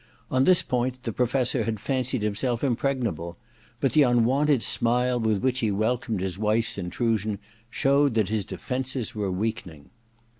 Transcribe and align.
On 0.31 0.45
this 0.45 0.63
point 0.63 1.03
the 1.03 1.13
Professor 1.13 1.63
had 1.65 1.79
fancied 1.79 2.23
himself 2.23 2.63
impregnable; 2.63 3.37
but 3.79 3.91
the 3.93 4.01
unwonted 4.01 4.63
smile 4.63 5.19
with 5.19 5.43
which 5.43 5.59
he 5.59 5.69
welcomed 5.69 6.21
his 6.21 6.39
wife's 6.39 6.79
intrusion 6.79 7.37
showed 7.69 8.15
that 8.15 8.29
his 8.29 8.43
defences 8.43 9.13
were 9.13 9.29
weakening. 9.31 9.91